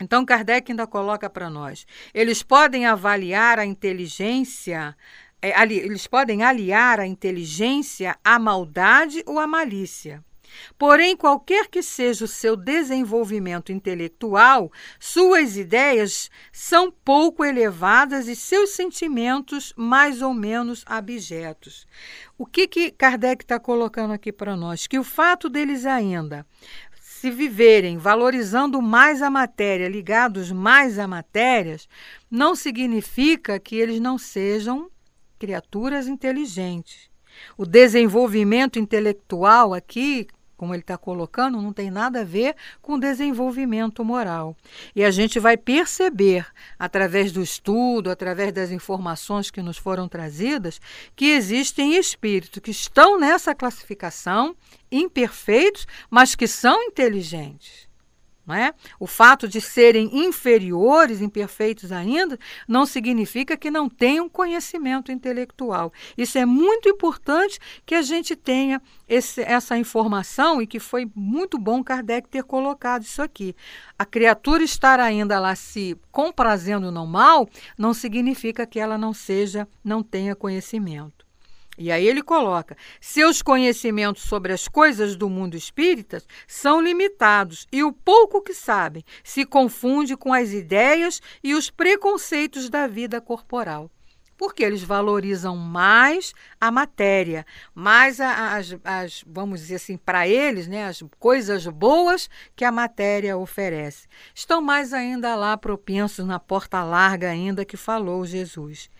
Então, 0.00 0.24
Kardec 0.24 0.72
ainda 0.72 0.86
coloca 0.86 1.28
para 1.28 1.50
nós: 1.50 1.86
eles 2.14 2.42
podem 2.42 2.86
avaliar 2.86 3.58
a 3.58 3.66
inteligência, 3.66 4.96
é, 5.42 5.54
ali, 5.56 5.78
eles 5.78 6.06
podem 6.06 6.42
aliar 6.42 7.00
a 7.00 7.06
inteligência 7.06 8.16
à 8.24 8.38
maldade 8.38 9.22
ou 9.26 9.38
à 9.38 9.46
malícia. 9.46 10.22
Porém, 10.76 11.16
qualquer 11.16 11.68
que 11.68 11.82
seja 11.82 12.24
o 12.24 12.28
seu 12.28 12.56
desenvolvimento 12.56 13.70
intelectual, 13.70 14.72
suas 14.98 15.56
ideias 15.56 16.30
são 16.52 16.90
pouco 16.90 17.44
elevadas 17.44 18.26
e 18.28 18.34
seus 18.34 18.70
sentimentos 18.70 19.72
mais 19.76 20.22
ou 20.22 20.34
menos 20.34 20.82
abjetos. 20.86 21.86
O 22.36 22.44
que, 22.44 22.66
que 22.66 22.90
Kardec 22.90 23.44
está 23.44 23.60
colocando 23.60 24.12
aqui 24.12 24.32
para 24.32 24.56
nós? 24.56 24.86
Que 24.86 24.98
o 24.98 25.04
fato 25.04 25.48
deles 25.48 25.86
ainda 25.86 26.44
se 27.00 27.30
viverem 27.30 27.98
valorizando 27.98 28.80
mais 28.80 29.20
a 29.20 29.28
matéria, 29.28 29.88
ligados 29.88 30.50
mais 30.50 30.98
a 30.98 31.06
matérias, 31.06 31.86
não 32.30 32.56
significa 32.56 33.60
que 33.60 33.76
eles 33.76 34.00
não 34.00 34.16
sejam 34.16 34.90
criaturas 35.40 36.06
inteligentes. 36.06 37.10
O 37.56 37.64
desenvolvimento 37.64 38.78
intelectual 38.78 39.72
aqui, 39.72 40.28
como 40.54 40.74
ele 40.74 40.82
está 40.82 40.98
colocando, 40.98 41.62
não 41.62 41.72
tem 41.72 41.90
nada 41.90 42.20
a 42.20 42.24
ver 42.24 42.54
com 42.82 42.98
desenvolvimento 42.98 44.04
moral. 44.04 44.54
E 44.94 45.02
a 45.02 45.10
gente 45.10 45.40
vai 45.40 45.56
perceber, 45.56 46.46
através 46.78 47.32
do 47.32 47.42
estudo, 47.42 48.10
através 48.10 48.52
das 48.52 48.70
informações 48.70 49.50
que 49.50 49.62
nos 49.62 49.78
foram 49.78 50.06
trazidas, 50.06 50.78
que 51.16 51.30
existem 51.30 51.96
espíritos 51.96 52.60
que 52.62 52.70
estão 52.70 53.18
nessa 53.18 53.54
classificação, 53.54 54.54
imperfeitos, 54.92 55.86
mas 56.10 56.34
que 56.34 56.46
são 56.46 56.82
inteligentes. 56.82 57.89
É? 58.52 58.74
O 58.98 59.06
fato 59.06 59.46
de 59.46 59.60
serem 59.60 60.10
inferiores, 60.26 61.20
imperfeitos 61.20 61.92
ainda, 61.92 62.38
não 62.66 62.84
significa 62.84 63.56
que 63.56 63.70
não 63.70 63.88
tenham 63.88 64.28
conhecimento 64.28 65.12
intelectual. 65.12 65.92
Isso 66.16 66.38
é 66.38 66.44
muito 66.44 66.88
importante 66.88 67.58
que 67.86 67.94
a 67.94 68.02
gente 68.02 68.34
tenha 68.34 68.80
esse, 69.08 69.42
essa 69.42 69.76
informação 69.76 70.60
e 70.60 70.66
que 70.66 70.78
foi 70.78 71.10
muito 71.14 71.58
bom 71.58 71.82
Kardec 71.82 72.28
ter 72.28 72.44
colocado 72.44 73.02
isso 73.02 73.22
aqui. 73.22 73.54
A 73.98 74.04
criatura 74.04 74.64
estar 74.64 75.00
ainda 75.00 75.38
lá 75.38 75.54
se 75.54 75.96
comprazendo 76.10 76.90
no 76.90 77.06
mal 77.06 77.48
não 77.76 77.92
significa 77.92 78.66
que 78.66 78.80
ela 78.80 78.96
não 78.96 79.12
seja, 79.12 79.68
não 79.84 80.02
tenha 80.02 80.34
conhecimento. 80.34 81.29
E 81.82 81.90
aí 81.90 82.06
ele 82.06 82.22
coloca: 82.22 82.76
seus 83.00 83.40
conhecimentos 83.40 84.24
sobre 84.24 84.52
as 84.52 84.68
coisas 84.68 85.16
do 85.16 85.30
mundo 85.30 85.56
espírita 85.56 86.22
são 86.46 86.78
limitados 86.78 87.66
e 87.72 87.82
o 87.82 87.90
pouco 87.90 88.42
que 88.42 88.52
sabem 88.52 89.02
se 89.24 89.46
confunde 89.46 90.14
com 90.14 90.30
as 90.30 90.52
ideias 90.52 91.22
e 91.42 91.54
os 91.54 91.70
preconceitos 91.70 92.68
da 92.68 92.86
vida 92.86 93.18
corporal. 93.18 93.90
Porque 94.36 94.62
eles 94.62 94.82
valorizam 94.82 95.56
mais 95.56 96.34
a 96.60 96.70
matéria, 96.70 97.46
mais 97.74 98.20
as, 98.20 98.76
as 98.84 99.24
vamos 99.26 99.60
dizer 99.60 99.76
assim, 99.76 99.96
para 99.96 100.28
eles, 100.28 100.68
né, 100.68 100.86
as 100.86 101.02
coisas 101.18 101.66
boas 101.66 102.28
que 102.54 102.64
a 102.64 102.70
matéria 102.70 103.38
oferece. 103.38 104.06
Estão 104.34 104.60
mais 104.60 104.92
ainda 104.92 105.34
lá 105.34 105.56
propensos 105.56 106.26
na 106.26 106.38
porta 106.38 106.82
larga 106.82 107.30
ainda 107.30 107.64
que 107.64 107.78
falou 107.78 108.26
Jesus. 108.26 108.90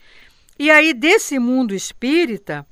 E 0.59 0.69
aí, 0.69 0.93
desse 0.93 1.39
mundo 1.39 1.73
espírita, 1.73 2.67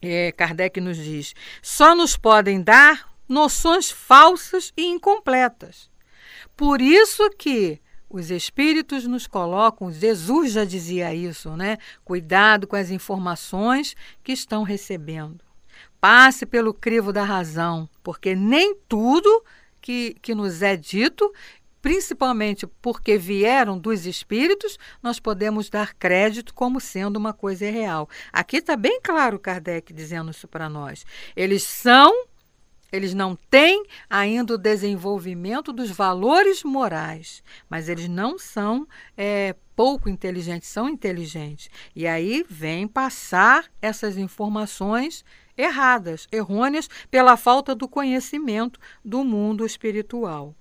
é, 0.00 0.32
Kardec 0.32 0.80
nos 0.80 0.96
diz, 0.96 1.34
só 1.62 1.94
nos 1.94 2.16
podem 2.16 2.62
dar 2.62 3.08
noções 3.28 3.90
falsas 3.90 4.72
e 4.76 4.84
incompletas. 4.84 5.90
Por 6.56 6.80
isso 6.80 7.28
que 7.30 7.80
os 8.08 8.30
espíritos 8.30 9.06
nos 9.06 9.26
colocam, 9.26 9.92
Jesus 9.92 10.52
já 10.52 10.64
dizia 10.64 11.12
isso, 11.14 11.56
né? 11.56 11.76
Cuidado 12.04 12.66
com 12.66 12.76
as 12.76 12.90
informações 12.90 13.96
que 14.22 14.32
estão 14.32 14.62
recebendo. 14.62 15.44
Passe 16.00 16.46
pelo 16.46 16.72
crivo 16.72 17.12
da 17.12 17.24
razão, 17.24 17.88
porque 18.02 18.34
nem 18.34 18.76
tudo 18.88 19.44
que, 19.80 20.16
que 20.22 20.34
nos 20.34 20.62
é 20.62 20.76
dito 20.76 21.32
principalmente 21.86 22.66
porque 22.82 23.16
vieram 23.16 23.78
dos 23.78 24.06
espíritos, 24.06 24.76
nós 25.00 25.20
podemos 25.20 25.70
dar 25.70 25.94
crédito 25.94 26.52
como 26.52 26.80
sendo 26.80 27.16
uma 27.16 27.32
coisa 27.32 27.70
real. 27.70 28.08
Aqui 28.32 28.56
está 28.56 28.76
bem 28.76 29.00
claro 29.00 29.38
Kardec 29.38 29.92
dizendo 29.92 30.32
isso 30.32 30.48
para 30.48 30.68
nós. 30.68 31.06
Eles 31.36 31.62
são, 31.62 32.26
eles 32.90 33.14
não 33.14 33.36
têm 33.36 33.84
ainda 34.10 34.54
o 34.54 34.58
desenvolvimento 34.58 35.72
dos 35.72 35.88
valores 35.88 36.64
morais, 36.64 37.40
mas 37.70 37.88
eles 37.88 38.08
não 38.08 38.36
são 38.36 38.84
é, 39.16 39.54
pouco 39.76 40.08
inteligentes, 40.08 40.68
são 40.68 40.88
inteligentes. 40.88 41.70
E 41.94 42.04
aí 42.04 42.44
vem 42.50 42.88
passar 42.88 43.70
essas 43.80 44.18
informações 44.18 45.24
erradas, 45.56 46.26
errôneas, 46.32 46.90
pela 47.08 47.36
falta 47.36 47.76
do 47.76 47.86
conhecimento 47.86 48.80
do 49.04 49.22
mundo 49.22 49.64
espiritual. 49.64 50.52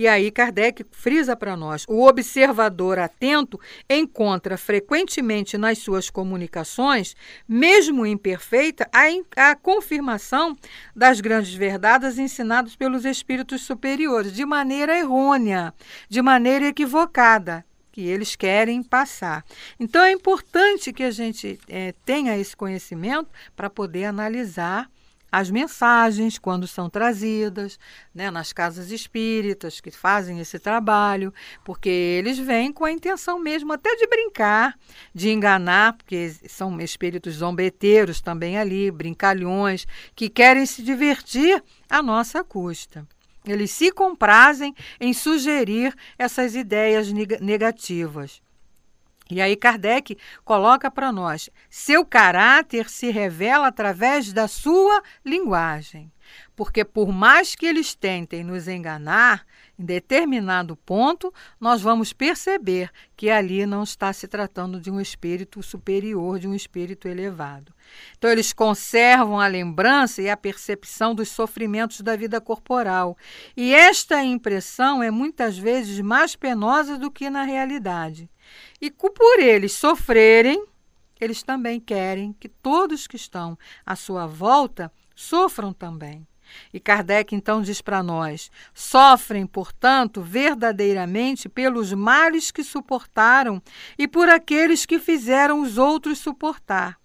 E 0.00 0.08
aí 0.08 0.30
Kardec 0.30 0.82
frisa 0.92 1.36
para 1.36 1.54
nós: 1.54 1.84
o 1.86 2.06
observador 2.08 2.98
atento 2.98 3.60
encontra 3.86 4.56
frequentemente 4.56 5.58
nas 5.58 5.76
suas 5.76 6.08
comunicações, 6.08 7.14
mesmo 7.46 8.06
imperfeita, 8.06 8.88
a, 8.94 9.50
a 9.50 9.54
confirmação 9.54 10.56
das 10.96 11.20
grandes 11.20 11.52
verdades 11.52 12.18
ensinadas 12.18 12.74
pelos 12.74 13.04
espíritos 13.04 13.60
superiores, 13.60 14.32
de 14.32 14.46
maneira 14.46 14.98
errônea, 14.98 15.74
de 16.08 16.22
maneira 16.22 16.68
equivocada 16.68 17.62
que 17.92 18.00
eles 18.00 18.34
querem 18.34 18.82
passar. 18.82 19.44
Então 19.78 20.02
é 20.02 20.12
importante 20.12 20.94
que 20.94 21.02
a 21.02 21.10
gente 21.10 21.60
é, 21.68 21.92
tenha 22.06 22.38
esse 22.38 22.56
conhecimento 22.56 23.28
para 23.54 23.68
poder 23.68 24.06
analisar 24.06 24.88
as 25.30 25.50
mensagens 25.50 26.38
quando 26.38 26.66
são 26.66 26.88
trazidas, 26.90 27.78
né, 28.14 28.30
nas 28.30 28.52
casas 28.52 28.90
espíritas 28.90 29.80
que 29.80 29.90
fazem 29.90 30.40
esse 30.40 30.58
trabalho, 30.58 31.32
porque 31.64 31.88
eles 31.88 32.38
vêm 32.38 32.72
com 32.72 32.84
a 32.84 32.92
intenção 32.92 33.38
mesmo 33.38 33.72
até 33.72 33.94
de 33.96 34.06
brincar, 34.06 34.78
de 35.14 35.30
enganar, 35.30 35.94
porque 35.94 36.30
são 36.48 36.80
espíritos 36.80 37.34
zombeteiros 37.34 38.20
também 38.20 38.58
ali, 38.58 38.90
brincalhões, 38.90 39.86
que 40.14 40.28
querem 40.28 40.66
se 40.66 40.82
divertir 40.82 41.62
à 41.88 42.02
nossa 42.02 42.42
custa. 42.42 43.06
Eles 43.46 43.70
se 43.70 43.90
comprazem 43.90 44.74
em 45.00 45.14
sugerir 45.14 45.94
essas 46.18 46.54
ideias 46.54 47.10
negativas. 47.40 48.42
E 49.30 49.40
aí 49.40 49.56
Kardec 49.56 50.16
coloca 50.44 50.90
para 50.90 51.12
nós: 51.12 51.50
seu 51.68 52.04
caráter 52.04 52.88
se 52.88 53.10
revela 53.10 53.68
através 53.68 54.32
da 54.32 54.48
sua 54.48 55.02
linguagem. 55.24 56.12
Porque 56.54 56.84
por 56.84 57.08
mais 57.08 57.54
que 57.54 57.66
eles 57.66 57.94
tentem 57.94 58.44
nos 58.44 58.68
enganar, 58.68 59.44
em 59.80 59.84
determinado 59.84 60.76
ponto, 60.76 61.32
nós 61.58 61.80
vamos 61.80 62.12
perceber 62.12 62.90
que 63.16 63.30
ali 63.30 63.64
não 63.64 63.82
está 63.82 64.12
se 64.12 64.28
tratando 64.28 64.78
de 64.78 64.90
um 64.90 65.00
espírito 65.00 65.62
superior, 65.62 66.38
de 66.38 66.46
um 66.46 66.54
espírito 66.54 67.08
elevado. 67.08 67.72
Então, 68.16 68.30
eles 68.30 68.52
conservam 68.52 69.40
a 69.40 69.46
lembrança 69.46 70.20
e 70.20 70.28
a 70.28 70.36
percepção 70.36 71.14
dos 71.14 71.30
sofrimentos 71.30 72.02
da 72.02 72.14
vida 72.14 72.40
corporal. 72.42 73.16
E 73.56 73.72
esta 73.72 74.22
impressão 74.22 75.02
é 75.02 75.10
muitas 75.10 75.56
vezes 75.56 75.98
mais 76.00 76.36
penosa 76.36 76.98
do 76.98 77.10
que 77.10 77.30
na 77.30 77.42
realidade. 77.42 78.28
E 78.82 78.90
por 78.90 79.40
eles 79.40 79.72
sofrerem, 79.72 80.62
eles 81.18 81.42
também 81.42 81.80
querem 81.80 82.34
que 82.34 82.50
todos 82.50 83.06
que 83.06 83.16
estão 83.16 83.58
à 83.84 83.96
sua 83.96 84.26
volta 84.26 84.92
sofram 85.14 85.72
também. 85.72 86.26
E 86.72 86.80
Kardec 86.80 87.34
então 87.34 87.62
diz 87.62 87.80
para 87.80 88.02
nós: 88.02 88.50
sofrem, 88.74 89.46
portanto, 89.46 90.22
verdadeiramente 90.22 91.48
pelos 91.48 91.92
males 91.92 92.50
que 92.50 92.64
suportaram 92.64 93.62
e 93.98 94.06
por 94.06 94.28
aqueles 94.28 94.86
que 94.86 94.98
fizeram 94.98 95.60
os 95.62 95.78
outros 95.78 96.18
suportar. 96.18 96.98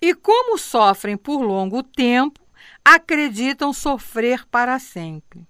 E 0.00 0.14
como 0.14 0.58
sofrem 0.58 1.16
por 1.16 1.40
longo 1.40 1.82
tempo, 1.82 2.40
acreditam 2.84 3.72
sofrer 3.72 4.46
para 4.46 4.78
sempre. 4.78 5.46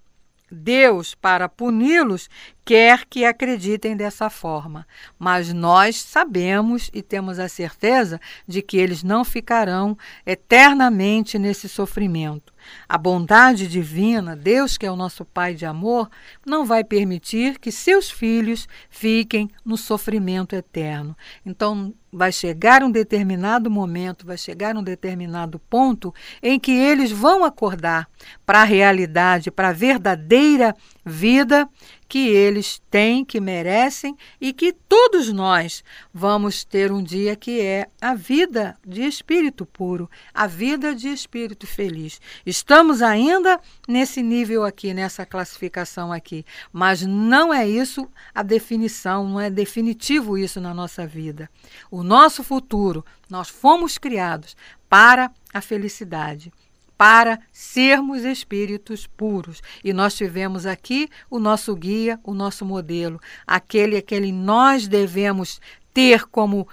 Deus, 0.50 1.14
para 1.14 1.48
puni-los, 1.48 2.28
quer 2.64 3.04
que 3.04 3.24
acreditem 3.24 3.96
dessa 3.96 4.30
forma, 4.30 4.86
mas 5.18 5.52
nós 5.52 6.00
sabemos 6.00 6.90
e 6.94 7.02
temos 7.02 7.38
a 7.38 7.48
certeza 7.48 8.20
de 8.48 8.62
que 8.62 8.78
eles 8.78 9.02
não 9.02 9.24
ficarão 9.24 9.96
eternamente 10.24 11.38
nesse 11.38 11.68
sofrimento. 11.68 12.54
A 12.88 12.96
bondade 12.96 13.68
divina, 13.68 14.34
Deus 14.34 14.78
que 14.78 14.86
é 14.86 14.90
o 14.90 14.96
nosso 14.96 15.24
Pai 15.24 15.54
de 15.54 15.66
amor, 15.66 16.08
não 16.46 16.64
vai 16.64 16.82
permitir 16.82 17.58
que 17.58 17.70
seus 17.70 18.10
filhos 18.10 18.66
fiquem 18.88 19.50
no 19.64 19.76
sofrimento 19.76 20.54
eterno. 20.54 21.16
Então, 21.44 21.92
vai 22.12 22.30
chegar 22.30 22.82
um 22.82 22.90
determinado 22.90 23.70
momento, 23.70 24.24
vai 24.24 24.38
chegar 24.38 24.76
um 24.76 24.82
determinado 24.82 25.58
ponto 25.58 26.14
em 26.42 26.58
que 26.58 26.70
eles 26.70 27.10
vão 27.10 27.44
acordar 27.44 28.08
para 28.46 28.62
a 28.62 28.64
realidade, 28.64 29.50
para 29.50 29.70
a 29.70 29.72
verdadeira 29.72 30.74
vida 31.04 31.68
que 32.14 32.28
eles 32.28 32.80
têm, 32.88 33.24
que 33.24 33.40
merecem 33.40 34.16
e 34.40 34.52
que 34.52 34.72
todos 34.72 35.32
nós 35.32 35.82
vamos 36.12 36.62
ter 36.62 36.92
um 36.92 37.02
dia 37.02 37.34
que 37.34 37.60
é 37.60 37.88
a 38.00 38.14
vida 38.14 38.78
de 38.86 39.02
espírito 39.02 39.66
puro, 39.66 40.08
a 40.32 40.46
vida 40.46 40.94
de 40.94 41.08
espírito 41.08 41.66
feliz. 41.66 42.20
Estamos 42.46 43.02
ainda 43.02 43.60
nesse 43.88 44.22
nível 44.22 44.62
aqui, 44.62 44.94
nessa 44.94 45.26
classificação 45.26 46.12
aqui, 46.12 46.46
mas 46.72 47.02
não 47.02 47.52
é 47.52 47.68
isso 47.68 48.08
a 48.32 48.44
definição, 48.44 49.28
não 49.28 49.40
é 49.40 49.50
definitivo 49.50 50.38
isso 50.38 50.60
na 50.60 50.72
nossa 50.72 51.04
vida. 51.04 51.50
O 51.90 52.04
nosso 52.04 52.44
futuro, 52.44 53.04
nós 53.28 53.48
fomos 53.48 53.98
criados 53.98 54.56
para 54.88 55.32
a 55.52 55.60
felicidade 55.60 56.52
para 56.96 57.40
sermos 57.52 58.24
espíritos 58.24 59.06
puros. 59.06 59.62
E 59.82 59.92
nós 59.92 60.14
tivemos 60.14 60.66
aqui 60.66 61.08
o 61.30 61.38
nosso 61.38 61.74
guia, 61.74 62.18
o 62.22 62.34
nosso 62.34 62.64
modelo, 62.64 63.20
aquele 63.46 63.96
aquele 63.96 64.32
nós 64.32 64.86
devemos 64.86 65.60
ter 65.92 66.24
como 66.26 66.68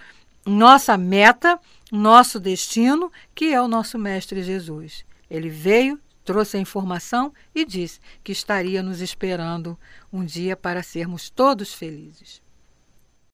nossa 0.45 0.97
meta, 0.97 1.59
nosso 1.91 2.39
destino, 2.39 3.11
que 3.35 3.53
é 3.53 3.61
o 3.61 3.67
nosso 3.67 3.97
mestre 3.97 4.41
Jesus. 4.43 5.05
Ele 5.29 5.49
veio, 5.49 5.99
trouxe 6.25 6.57
a 6.57 6.59
informação 6.59 7.33
e 7.53 7.65
disse 7.65 7.99
que 8.23 8.31
estaria 8.31 8.81
nos 8.81 9.01
esperando 9.01 9.77
um 10.11 10.25
dia 10.25 10.55
para 10.55 10.83
sermos 10.83 11.29
todos 11.29 11.73
felizes. 11.73 12.41